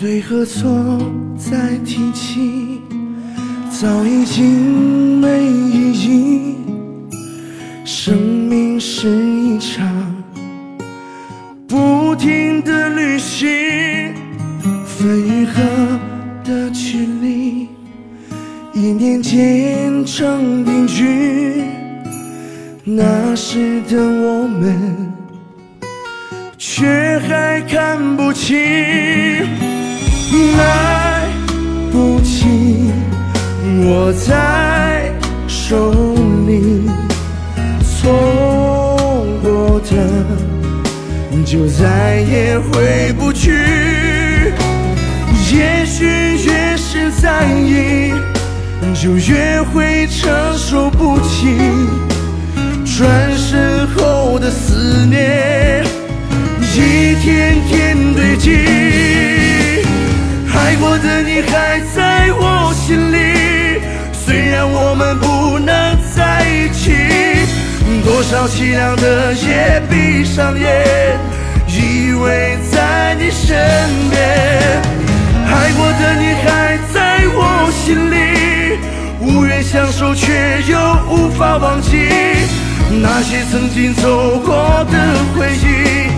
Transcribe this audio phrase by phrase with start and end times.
[0.00, 0.66] 对和错
[1.36, 2.80] 再提起，
[3.70, 6.54] 早已经没意义。
[7.84, 9.86] 生命是一场
[11.68, 14.14] 不停的旅行，
[14.86, 15.60] 分与合
[16.44, 17.68] 的距离，
[18.72, 21.62] 一念间成定局。
[22.84, 25.12] 那时的我们，
[26.56, 28.56] 却还看不清，
[30.60, 31.26] 来
[31.90, 32.92] 不及，
[33.86, 35.10] 握在
[35.48, 35.92] 手
[36.46, 36.88] 里，
[37.82, 39.96] 错过的
[41.44, 43.52] 就再也回不去。
[45.52, 46.04] 也许
[46.44, 48.12] 越是在意，
[48.94, 51.58] 就越会承受不起。
[52.84, 54.50] 转身后的
[60.80, 63.82] 爱过的你还在我心里，
[64.14, 66.94] 虽然我们不能在一起。
[68.02, 71.18] 多少凄凉的夜，闭上眼，
[71.68, 73.54] 依偎在你身
[74.08, 74.80] 边。
[75.44, 78.78] 爱过的你还在我心里，
[79.20, 80.78] 无缘相守，却又
[81.10, 82.08] 无法忘记。
[83.02, 84.96] 那些曾经走过的
[85.36, 86.08] 回忆，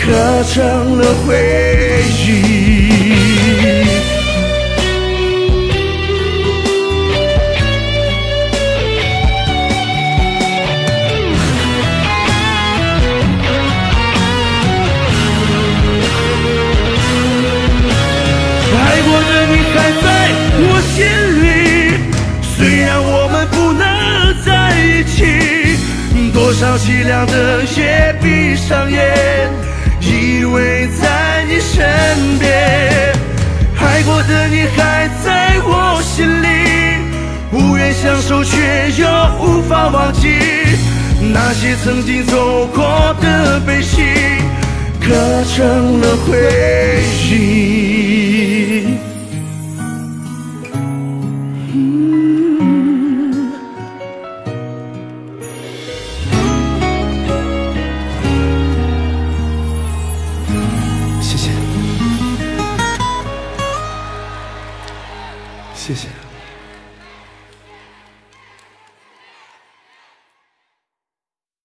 [0.00, 3.89] 刻成了回忆。
[22.90, 23.86] 让我们不能
[24.44, 25.78] 在一起。
[26.34, 29.48] 多少凄凉的夜，闭上眼，
[30.00, 31.86] 依偎在你身
[32.40, 32.50] 边。
[33.78, 36.46] 爱过的你还在我心里，
[37.52, 39.06] 不愿相守，却又
[39.38, 40.26] 无法忘记。
[41.32, 44.02] 那些曾经走过的悲喜，
[45.00, 45.14] 刻
[45.54, 48.98] 成了回忆。
[65.90, 66.19] 谢谢。